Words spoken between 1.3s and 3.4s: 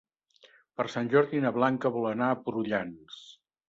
na Blanca vol anar a Prullans.